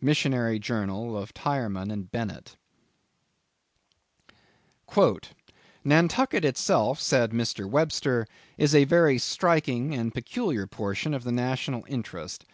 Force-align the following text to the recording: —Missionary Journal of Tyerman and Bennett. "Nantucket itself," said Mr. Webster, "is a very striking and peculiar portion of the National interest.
—Missionary 0.00 0.58
Journal 0.58 1.14
of 1.14 1.34
Tyerman 1.34 1.90
and 1.92 2.10
Bennett. 2.10 2.56
"Nantucket 5.84 6.42
itself," 6.42 6.98
said 7.02 7.32
Mr. 7.32 7.68
Webster, 7.68 8.26
"is 8.56 8.74
a 8.74 8.84
very 8.84 9.18
striking 9.18 9.92
and 9.94 10.14
peculiar 10.14 10.66
portion 10.66 11.12
of 11.12 11.24
the 11.24 11.32
National 11.32 11.84
interest. 11.86 12.46